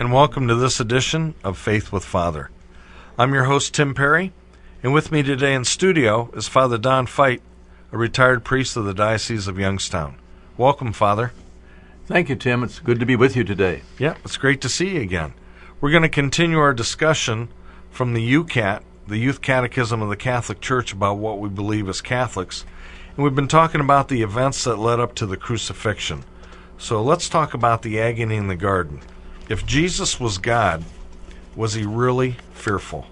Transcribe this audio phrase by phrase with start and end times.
[0.00, 2.48] and welcome to this edition of Faith with Father.
[3.18, 4.32] I'm your host, Tim Perry,
[4.82, 7.42] and with me today in studio is Father Don Fite,
[7.92, 10.16] a retired priest of the Diocese of Youngstown.
[10.56, 11.32] Welcome, Father.
[12.06, 12.64] Thank you, Tim.
[12.64, 13.82] It's good to be with you today.
[13.98, 15.34] Yeah, it's great to see you again.
[15.82, 17.50] We're going to continue our discussion
[17.90, 22.00] from the YOUCAT, the Youth Catechism of the Catholic Church, about what we believe as
[22.00, 22.64] Catholics.
[23.16, 26.24] And we've been talking about the events that led up to the crucifixion.
[26.78, 29.02] So let's talk about the agony in the garden.
[29.50, 30.84] If Jesus was God,
[31.56, 33.08] was he really fearful?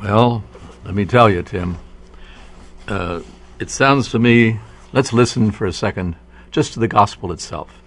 [0.00, 0.42] Well,
[0.82, 1.76] let me tell you, Tim.
[2.88, 3.20] Uh,
[3.58, 4.60] it sounds to me,
[4.94, 6.16] let's listen for a second
[6.50, 7.82] just to the gospel itself.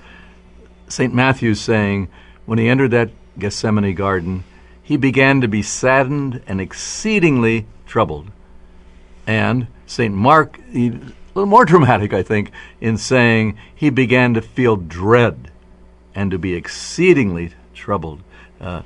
[0.90, 1.12] St.
[1.12, 2.08] Matthew's saying,
[2.46, 4.44] when he entered that Gethsemane garden,
[4.84, 8.30] he began to be saddened and exceedingly troubled.
[9.26, 10.14] And St.
[10.14, 10.92] Mark, he, a
[11.34, 15.52] little more dramatic, I think, in saying he began to feel dread
[16.16, 18.22] and to be exceedingly troubled.
[18.60, 18.84] Uh,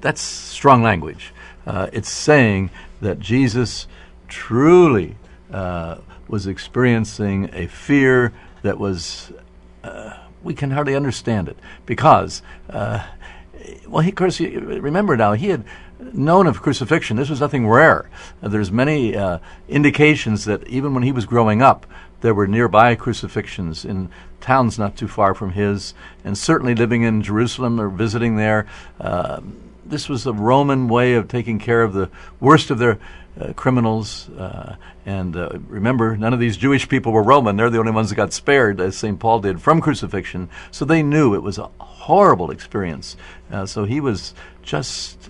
[0.00, 1.32] that's strong language.
[1.66, 3.86] Uh, it's saying that Jesus
[4.28, 5.16] truly
[5.52, 5.96] uh,
[6.28, 9.32] was experiencing a fear that was,
[9.82, 13.06] uh, we can hardly understand it because, uh,
[13.88, 15.64] well, he, of course, remember now, he had
[16.12, 17.16] known of crucifixion.
[17.16, 18.10] This was nothing rare.
[18.42, 21.86] There's many uh, indications that even when he was growing up,
[22.24, 24.08] there were nearby crucifixions in
[24.40, 25.92] towns not too far from his,
[26.24, 28.66] and certainly living in Jerusalem or visiting there.
[28.98, 29.42] Uh,
[29.84, 32.08] this was the Roman way of taking care of the
[32.40, 32.98] worst of their
[33.38, 34.30] uh, criminals.
[34.30, 37.58] Uh, and uh, remember, none of these Jewish people were Roman.
[37.58, 39.20] They're the only ones that got spared, as St.
[39.20, 40.48] Paul did, from crucifixion.
[40.70, 43.18] So they knew it was a horrible experience.
[43.52, 45.28] Uh, so he was just,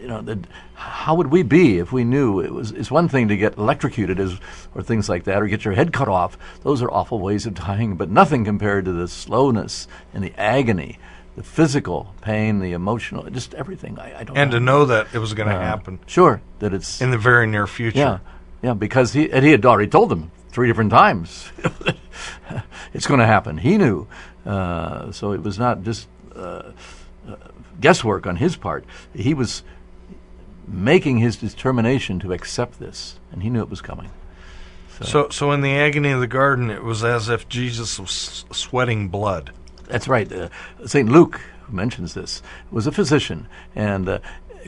[0.00, 0.38] you know, the,
[0.74, 2.70] how would we be if we knew it was?
[2.72, 4.38] It's one thing to get electrocuted, as,
[4.74, 6.38] or things like that, or get your head cut off.
[6.62, 10.98] Those are awful ways of dying, but nothing compared to the slowness and the agony
[11.36, 13.96] the physical pain, the emotional, just everything.
[14.00, 14.36] I, I don't.
[14.36, 14.58] And know.
[14.58, 17.46] to know that it was going to Uh, happen Sure, that it's in the very
[17.46, 17.96] near future.
[17.96, 18.18] yeah,
[18.60, 21.52] yeah, because he and he had already told them three different times
[22.92, 23.58] it's going to happen.
[23.58, 24.08] He knew,
[24.44, 26.72] uh, so it was not just uh,
[27.28, 27.36] uh,
[27.80, 28.84] guesswork on his part.
[29.14, 29.62] He was
[30.68, 34.10] making his determination to accept this, and he knew it was coming.
[35.02, 39.08] So, so in the agony of the garden, it was as if Jesus was sweating
[39.08, 39.52] blood.
[39.86, 40.30] That's right.
[40.30, 40.48] Uh,
[40.86, 41.08] St.
[41.08, 43.46] Luke mentions this, was a physician,
[43.76, 44.18] and uh,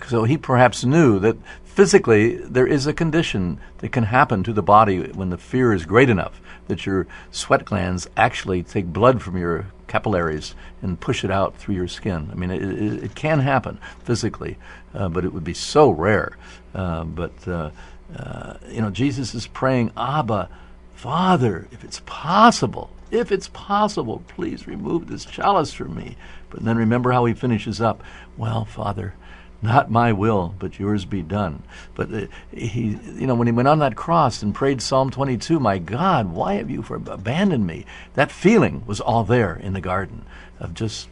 [0.07, 4.63] so he perhaps knew that physically there is a condition that can happen to the
[4.63, 9.37] body when the fear is great enough that your sweat glands actually take blood from
[9.37, 12.31] your capillaries and push it out through your skin.
[12.33, 14.57] I mean, it, it, it can happen physically,
[14.95, 16.39] uh, but it would be so rare.
[16.75, 17.71] Uh, but, uh,
[18.17, 20.49] uh, you know, Jesus is praying, Abba,
[20.95, 26.17] Father, if it's possible, if it's possible, please remove this chalice from me.
[26.51, 28.03] But then remember how he finishes up.
[28.37, 29.15] Well, Father,
[29.63, 31.63] not my will, but yours be done.
[31.95, 35.61] But uh, he, you know, when he went on that cross and prayed Psalm 22,
[35.61, 37.85] my God, why have you for abandoned me?
[38.15, 40.25] That feeling was all there in the garden
[40.59, 41.09] of just,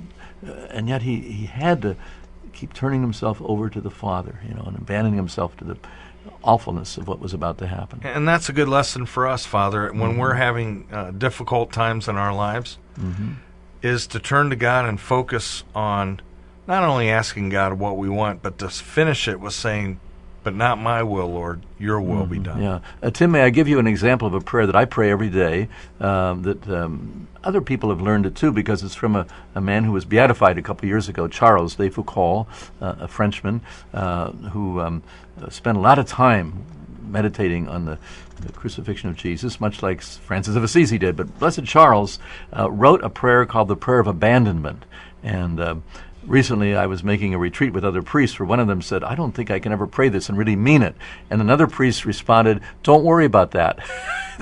[0.47, 1.97] uh, and yet he, he had to
[2.53, 5.77] keep turning himself over to the Father, you know, and abandoning himself to the
[6.43, 8.01] awfulness of what was about to happen.
[8.03, 12.17] And that's a good lesson for us, Father, when we're having uh, difficult times in
[12.17, 12.79] our lives,
[13.83, 16.21] is to turn to God and focus on
[16.69, 19.99] not only asking God what we want, but to finish it with saying,
[20.45, 22.81] "But not my will, Lord; Your will be done." Yeah.
[23.03, 25.31] Uh, Tim, may I give you an example of a prayer that I pray every
[25.31, 25.69] day
[25.99, 29.85] um, that um, other people have learned it too because it's from a, a man
[29.85, 32.47] who was beatified a couple years ago, Charles de Foucault,
[32.81, 33.63] uh, a Frenchman
[33.95, 35.03] uh, who um,
[35.49, 36.65] spent a lot of time
[37.09, 37.99] meditating on the,
[38.41, 41.17] the crucifixion of Jesus, much like Francis of Assisi did.
[41.17, 42.19] But Blessed Charles
[42.55, 44.85] uh, wrote a prayer called the Prayer of Abandonment.
[45.23, 45.77] And uh,
[46.29, 49.15] recently I was making a retreat with other priests where one of them said, I
[49.15, 50.95] don't think I can ever pray this and really mean it.
[51.31, 53.79] And another priest responded, Don't worry about that.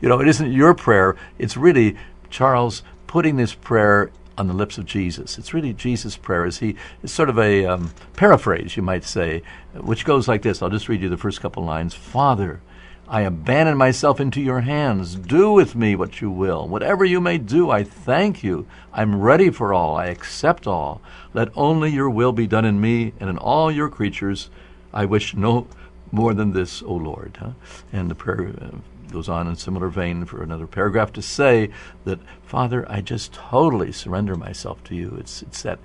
[0.00, 1.96] you know, it isn't your prayer, it's really
[2.30, 5.38] Charles putting this prayer on the lips of Jesus.
[5.38, 6.44] It's really Jesus' prayer.
[6.44, 6.76] Is he?
[7.02, 9.42] It's sort of a um, paraphrase, you might say,
[9.74, 10.62] which goes like this.
[10.62, 11.94] I'll just read you the first couple lines.
[11.94, 12.60] Father,
[13.08, 15.14] I abandon myself into your hands.
[15.14, 16.66] Do with me what you will.
[16.66, 18.66] Whatever you may do, I thank you.
[18.92, 19.96] I'm ready for all.
[19.96, 21.02] I accept all.
[21.34, 24.48] Let only your will be done in me and in all your creatures.
[24.92, 25.66] I wish no
[26.12, 27.36] more than this, O Lord.
[27.38, 27.50] Huh?
[27.92, 28.78] And the prayer uh,
[29.12, 31.70] goes on in similar vein for another paragraph to say
[32.04, 35.14] that, Father, I just totally surrender myself to you.
[35.20, 35.78] It's, it's that,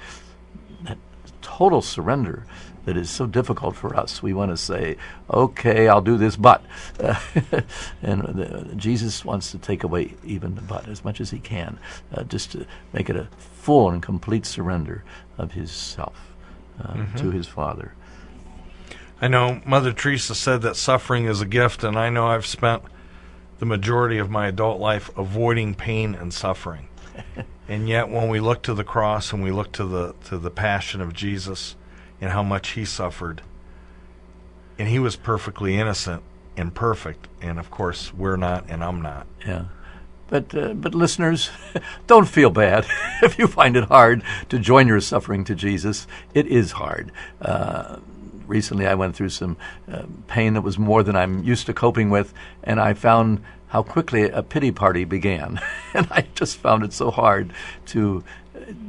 [0.83, 0.97] that
[1.41, 2.45] total surrender
[2.85, 4.23] that is so difficult for us.
[4.23, 4.97] We want to say,
[5.31, 6.63] okay, I'll do this, but.
[8.01, 11.79] and the, Jesus wants to take away even the but as much as he can,
[12.13, 15.03] uh, just to make it a full and complete surrender
[15.37, 16.33] of his self
[16.81, 17.17] uh, mm-hmm.
[17.17, 17.93] to his Father.
[19.21, 22.83] I know Mother Teresa said that suffering is a gift, and I know I've spent
[23.59, 26.87] the majority of my adult life avoiding pain and suffering.
[27.67, 30.49] and yet when we look to the cross and we look to the to the
[30.49, 31.75] passion of Jesus
[32.21, 33.41] and how much he suffered
[34.77, 36.23] and he was perfectly innocent
[36.55, 39.27] and perfect and of course we're not and I'm not.
[39.45, 39.65] Yeah.
[40.29, 41.49] But uh, but listeners,
[42.07, 42.85] don't feel bad
[43.23, 46.07] if you find it hard to join your suffering to Jesus.
[46.33, 47.11] It is hard.
[47.41, 47.97] Uh,
[48.45, 49.57] recently I went through some
[49.91, 52.33] uh, pain that was more than I'm used to coping with,
[52.63, 55.61] and I found how quickly a pity party began.
[55.93, 57.53] and I just found it so hard
[57.87, 58.23] to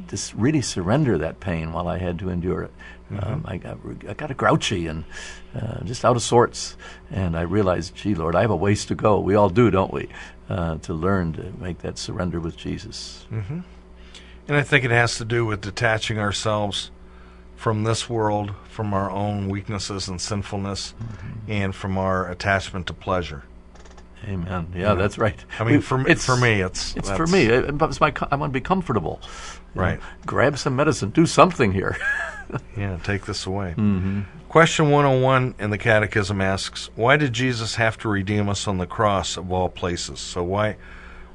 [0.08, 2.72] just really surrender that pain while I had to endure it.
[3.10, 3.32] Mm-hmm.
[3.32, 3.78] Um, I, got,
[4.08, 5.04] I got grouchy and
[5.54, 6.76] uh, just out of sorts.
[7.10, 9.18] And I realized, gee, Lord, I have a ways to go.
[9.18, 10.08] We all do, don't we?
[10.48, 13.26] Uh, to learn to make that surrender with Jesus.
[13.32, 13.60] Mm-hmm.
[14.48, 16.90] And I think it has to do with detaching ourselves
[17.56, 21.52] from this world, from our own weaknesses and sinfulness, mm-hmm.
[21.52, 23.44] and from our attachment to pleasure.
[24.28, 24.72] Amen.
[24.74, 25.42] Yeah, that's right.
[25.58, 27.46] I mean, for me, it's, for me, it's it's for me.
[27.46, 28.12] It's my.
[28.30, 29.20] I want to be comfortable.
[29.74, 29.98] Right.
[29.98, 31.10] know, grab some medicine.
[31.10, 31.96] Do something here.
[32.76, 32.98] yeah.
[33.02, 33.74] Take this away.
[33.76, 34.22] Mm-hmm.
[34.48, 38.86] Question 101 in the Catechism asks, "Why did Jesus have to redeem us on the
[38.86, 40.18] cross of all places?
[40.18, 40.76] So why,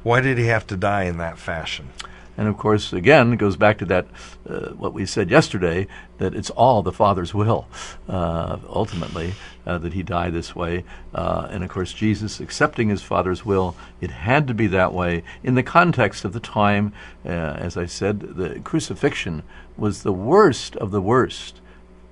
[0.03, 1.89] why did he have to die in that fashion?"
[2.37, 4.07] And of course, again, it goes back to that
[4.49, 5.87] uh, what we said yesterday
[6.17, 7.67] that it's all the Father's will,
[8.09, 9.33] uh, ultimately,
[9.65, 10.83] uh, that He die this way.
[11.13, 15.23] Uh, and of course, Jesus accepting His Father's will, it had to be that way
[15.43, 16.93] in the context of the time.
[17.25, 19.43] Uh, as I said, the crucifixion
[19.77, 21.61] was the worst of the worst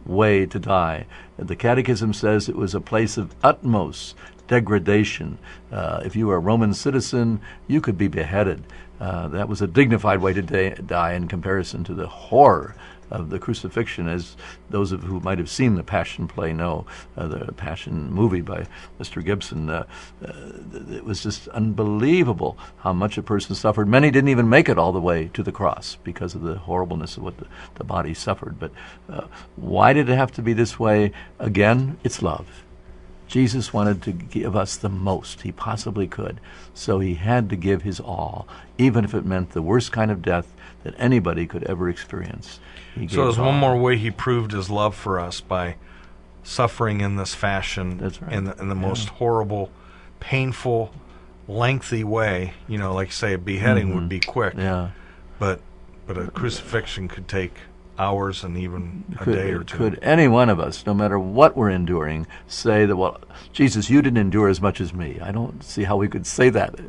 [0.06, 1.06] way to die.
[1.38, 4.16] The Catechism says it was a place of utmost
[4.48, 5.38] degradation.
[5.72, 8.64] Uh, if you were a Roman citizen, you could be beheaded.
[9.04, 12.74] Uh, that was a dignified way to da- die in comparison to the horror
[13.12, 14.38] of the crucifixion, as
[14.70, 16.86] those of who might have seen the Passion play know,
[17.18, 18.66] uh, the Passion movie by
[19.02, 19.22] Mr.
[19.22, 19.70] Gibson.
[19.70, 19.86] Uh,
[20.26, 20.32] uh,
[20.90, 23.90] it was just unbelievable how much a person suffered.
[23.90, 27.18] Many didn't even make it all the way to the cross because of the horribleness
[27.18, 28.58] of what the, the body suffered.
[28.58, 28.72] But
[29.10, 29.28] uh,
[29.58, 31.12] why did it have to be this way?
[31.40, 32.48] Again, it's love.
[33.28, 36.40] Jesus wanted to give us the most he possibly could,
[36.74, 38.48] so he had to give his all,
[38.78, 40.54] even if it meant the worst kind of death
[40.84, 42.60] that anybody could ever experience.
[43.10, 45.75] so there's one more way he proved his love for us by
[46.44, 48.34] suffering in this fashion, That's right.
[48.34, 48.81] in the, in the yeah.
[48.81, 49.72] most horrible,
[50.20, 50.94] painful,
[51.48, 52.54] lengthy way.
[52.68, 53.96] You know, like say a beheading mm-hmm.
[53.96, 54.92] would be quick, yeah,
[55.40, 55.62] but
[56.06, 57.54] but a crucifixion could take
[57.98, 59.78] hours and even a could, day or two.
[59.78, 63.19] Could any one of us, no matter what we're enduring, say that, well,
[63.51, 65.19] Jesus, you didn't endure as much as me?
[65.22, 66.80] I don't see how we could say that,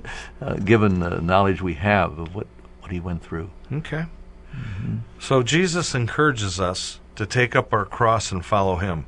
[0.41, 2.47] uh, given the knowledge we have of what,
[2.81, 3.51] what he went through.
[3.73, 4.07] Okay.
[4.55, 4.97] Mm-hmm.
[5.19, 9.07] So Jesus encourages us to take up our cross and follow him.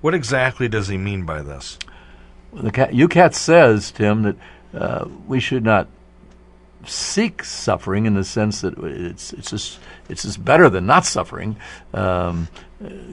[0.00, 1.78] What exactly does he mean by this?
[2.52, 4.36] Well, the YOUCAT says, Tim, that
[4.74, 5.88] uh, we should not
[6.88, 9.78] seek suffering in the sense that it's it's just
[10.08, 11.56] it's just better than not suffering.
[11.92, 12.48] Um,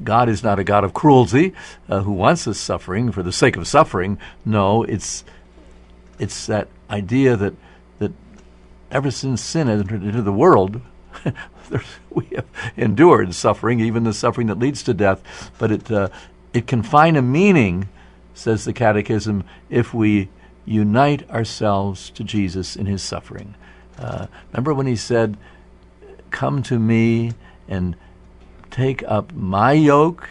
[0.03, 1.53] God is not a God of cruelty
[1.89, 4.17] uh, who wants us suffering for the sake of suffering.
[4.45, 5.23] No, it's
[6.19, 7.53] it's that idea that
[7.99, 8.11] that
[8.91, 10.81] ever since sin entered into the world,
[12.09, 15.51] we have endured suffering, even the suffering that leads to death.
[15.57, 16.09] But it uh,
[16.53, 17.89] it can find a meaning,
[18.33, 20.29] says the Catechism, if we
[20.65, 23.55] unite ourselves to Jesus in his suffering.
[23.97, 25.37] Uh, remember when he said,
[26.31, 27.33] Come to me
[27.67, 27.95] and
[28.71, 30.29] take up my yoke,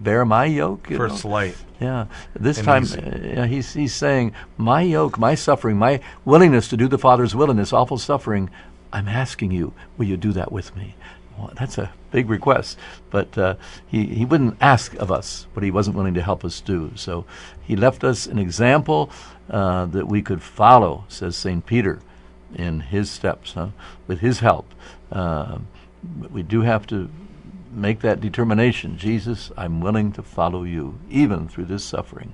[0.00, 0.86] bear my yoke?
[0.88, 1.30] First know?
[1.30, 1.56] light.
[1.80, 2.06] Yeah.
[2.34, 6.88] This and time uh, he's, he's saying, My yoke, my suffering, my willingness to do
[6.88, 8.50] the Father's will in this awful suffering,
[8.92, 10.94] I'm asking you, will you do that with me?
[11.36, 12.78] Well, that's a big request,
[13.10, 13.54] but uh,
[13.86, 16.90] he, he wouldn't ask of us what he wasn't willing to help us do.
[16.96, 17.26] So
[17.62, 19.10] he left us an example
[19.50, 21.64] uh, that we could follow, says St.
[21.64, 22.00] Peter
[22.54, 23.68] in his steps, huh?
[24.06, 24.72] with his help.
[25.12, 25.58] Uh,
[26.02, 27.10] but we do have to
[27.70, 28.96] make that determination.
[28.96, 32.32] Jesus, I'm willing to follow you, even through this suffering.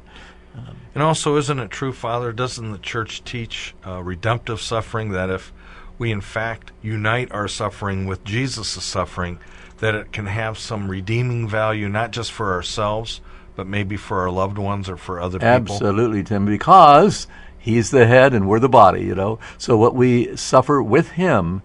[0.94, 2.32] And also, isn't it true, Father?
[2.32, 5.52] Doesn't the church teach uh, redemptive suffering that if
[5.98, 9.40] we in fact unite our suffering with Jesus' suffering,
[9.78, 13.20] that it can have some redeeming value, not just for ourselves,
[13.56, 15.74] but maybe for our loved ones or for other people?
[15.74, 17.26] Absolutely, Tim, because
[17.64, 19.38] he's the head and we're the body, you know.
[19.56, 21.62] So what we suffer with him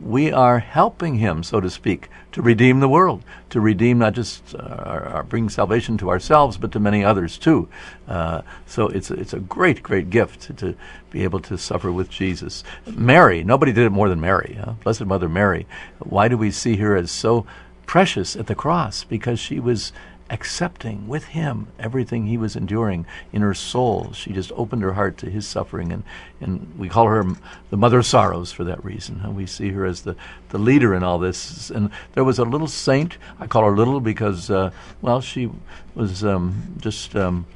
[0.00, 4.54] we are helping him, so to speak, to redeem the world, to redeem not just
[4.54, 7.68] uh, our, our bring salvation to ourselves, but to many others too.
[8.06, 10.74] Uh, so it's a, it's a great, great gift to, to,
[11.10, 12.62] be able to suffer with Jesus.
[12.86, 14.72] Mary, nobody did it more than Mary, huh?
[14.84, 15.66] Blessed Mother Mary.
[16.00, 17.46] Why do we see her as so
[17.86, 19.04] precious at the cross?
[19.04, 19.90] Because she was
[20.30, 24.12] accepting with him everything he was enduring in her soul.
[24.12, 26.02] She just opened her heart to his suffering, and,
[26.40, 27.24] and we call her
[27.70, 29.20] the mother of sorrows for that reason.
[29.22, 30.16] And we see her as the,
[30.50, 31.70] the leader in all this.
[31.70, 34.70] And there was a little saint, I call her little because, uh,
[35.00, 35.50] well, she
[35.94, 37.14] was um, just.
[37.16, 37.46] Um,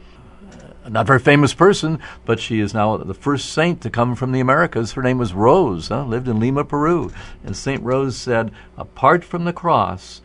[0.88, 4.40] not very famous person, but she is now the first saint to come from the
[4.40, 4.92] Americas.
[4.92, 6.04] Her name was Rose, huh?
[6.04, 7.12] lived in Lima, Peru.
[7.44, 7.80] And St.
[7.82, 10.22] Rose said, Apart from the cross,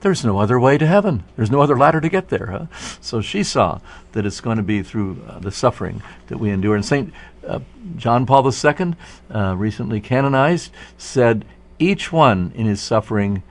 [0.00, 1.24] there's no other way to heaven.
[1.36, 2.46] There's no other ladder to get there.
[2.46, 2.66] Huh?
[3.00, 3.80] So she saw
[4.12, 6.74] that it's going to be through uh, the suffering that we endure.
[6.74, 7.12] And St.
[7.46, 7.60] Uh,
[7.96, 8.94] John Paul II,
[9.30, 11.44] uh, recently canonized, said
[11.78, 13.42] each one in his suffering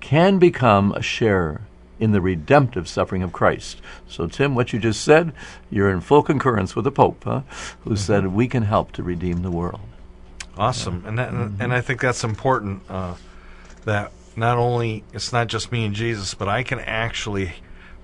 [0.00, 1.62] can become a sharer
[1.98, 3.80] in the redemptive suffering of Christ.
[4.08, 5.32] So, Tim, what you just said,
[5.70, 7.42] you're in full concurrence with the Pope, huh,
[7.84, 7.96] who mm-hmm.
[7.96, 9.80] said we can help to redeem the world.
[10.56, 11.62] Awesome, and that, mm-hmm.
[11.62, 12.82] and I think that's important.
[12.88, 13.14] Uh,
[13.84, 17.52] that not only it's not just me and Jesus, but I can actually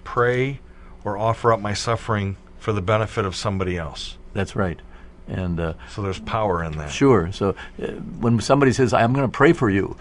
[0.04, 0.60] pray
[1.04, 4.16] or offer up my suffering for the benefit of somebody else.
[4.32, 4.80] That's right.
[5.26, 6.90] And uh, so there's power in that.
[6.90, 7.30] Sure.
[7.32, 7.86] So uh,
[8.20, 9.96] when somebody says, "I'm going to pray for you,"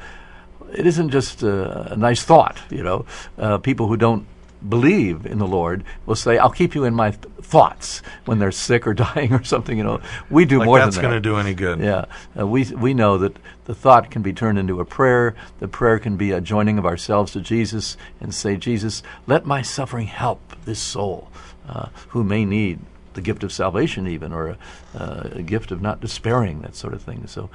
[0.73, 2.59] it isn't just a, a nice thought.
[2.69, 3.05] You know,
[3.37, 4.25] uh, people who don't
[4.67, 8.51] believe in the Lord will say, "I'll keep you in my th- thoughts when they're
[8.51, 10.95] sick or dying or something." You know, we do like more than that.
[10.95, 11.79] That's going to do any good.
[11.79, 12.05] Yeah,
[12.37, 15.35] uh, we we know that the thought can be turned into a prayer.
[15.59, 19.61] The prayer can be a joining of ourselves to Jesus and say, "Jesus, let my
[19.61, 21.29] suffering help this soul
[21.67, 22.79] uh, who may need."
[23.13, 24.57] The gift of salvation, even, or a,
[24.95, 27.25] uh, a, gift of not despairing, that sort of thing.
[27.25, 27.49] So,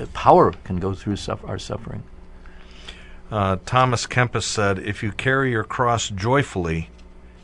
[0.00, 2.02] uh, power can go through suffer- our suffering.
[3.30, 6.90] Uh, Thomas Kempis said, If you carry your cross joyfully,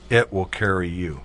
[0.08, 1.20] it will carry you.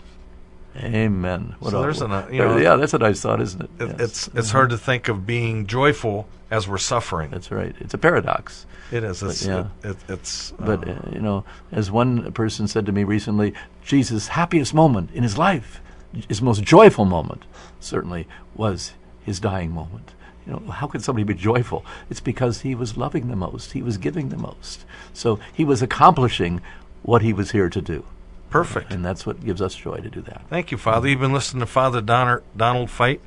[0.77, 1.55] Amen.
[1.59, 3.69] What so there's a, you know, yeah, that's a nice thought, isn't it?
[3.79, 3.99] it yes.
[3.99, 4.57] It's it's mm-hmm.
[4.57, 7.31] hard to think of being joyful as we're suffering.
[7.31, 7.73] That's right.
[7.79, 8.65] It's a paradox.
[8.91, 9.23] It is.
[9.23, 9.89] It's, but, yeah.
[9.89, 10.51] It, it, it's.
[10.53, 13.53] Uh, but uh, you know, as one person said to me recently,
[13.85, 15.81] Jesus' happiest moment in his life,
[16.27, 17.45] his most joyful moment,
[17.79, 18.93] certainly was
[19.23, 20.11] his dying moment.
[20.45, 21.85] You know, how could somebody be joyful?
[22.09, 23.71] It's because he was loving the most.
[23.71, 24.85] He was giving the most.
[25.13, 26.61] So he was accomplishing
[27.01, 28.05] what he was here to do.
[28.49, 28.91] Perfect.
[28.91, 30.43] And that's what gives us joy to do that.
[30.49, 31.07] Thank you, Father.
[31.07, 33.21] You've been listening to Father Donner, Donald Fite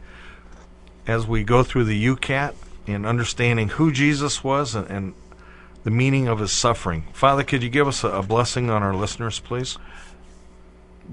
[1.06, 2.54] as we go through the YOUCAT
[2.86, 5.14] and understanding who Jesus was and, and
[5.84, 7.04] the meaning of his suffering.
[7.12, 9.78] Father, could you give us a, a blessing on our listeners, please?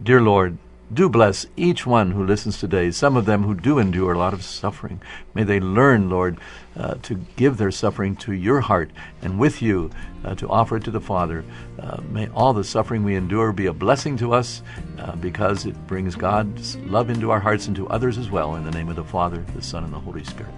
[0.02, 0.58] Dear Lord,
[0.94, 4.34] do bless each one who listens today, some of them who do endure a lot
[4.34, 5.01] of suffering.
[5.34, 6.38] May they learn, Lord,
[6.77, 9.89] uh, to give their suffering to your heart and with you
[10.24, 11.44] uh, to offer it to the Father.
[11.80, 14.62] Uh, may all the suffering we endure be a blessing to us
[15.00, 18.56] uh, because it brings God's love into our hearts and to others as well.
[18.56, 20.54] In the name of the Father, the Son, and the Holy Spirit.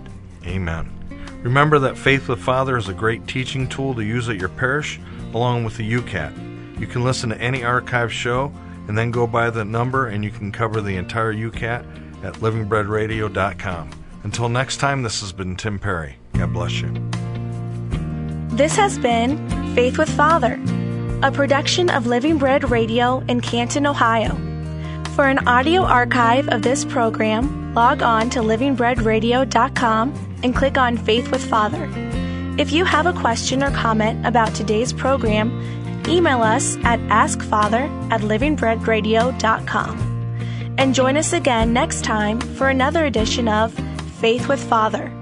[0.45, 0.91] Amen.
[1.41, 4.99] Remember that Faith with Father is a great teaching tool to use at your parish
[5.33, 6.79] along with the YOUCAT.
[6.79, 8.51] You can listen to any archive show
[8.87, 13.89] and then go by the number and you can cover the entire YOUCAT at livingbreadradio.com.
[14.23, 16.17] Until next time, this has been Tim Perry.
[16.33, 16.91] God bless you.
[18.49, 19.37] This has been
[19.75, 20.59] Faith with Father,
[21.21, 24.35] a production of Living Bread Radio in Canton, Ohio.
[25.15, 31.31] For an audio archive of this program, log on to livingbreadradio.com and click on Faith
[31.31, 31.89] with Father.
[32.57, 35.51] If you have a question or comment about today's program,
[36.07, 40.17] email us at askfather at livingbreadradio.com.
[40.77, 43.73] And join us again next time for another edition of
[44.19, 45.16] Faith with Father.